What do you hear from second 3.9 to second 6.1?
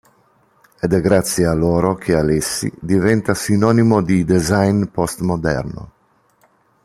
di design post-moderno.